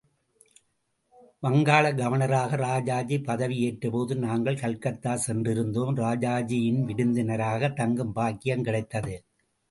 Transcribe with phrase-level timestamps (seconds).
[1.43, 9.15] வங்காள கவர்னராக ராஜாஜி ் பதவி ஏற்றபோது நாங்கள் கல்கத்தா சென்றிருந்தோம்.ராஜாஜியின் விருந்தினராகத் தங்கும் பாக்கியம் கிடைத்தது.